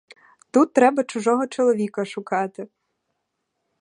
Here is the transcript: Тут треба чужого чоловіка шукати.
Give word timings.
Тут 0.51 0.73
треба 0.73 1.03
чужого 1.03 1.47
чоловіка 1.47 2.05
шукати. 2.05 2.67